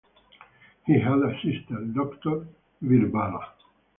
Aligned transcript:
He 0.87 0.93
had 0.93 1.19
a 1.19 1.39
sister, 1.43 1.75
Doctor 1.93 2.47
Veerbala. 2.83 3.43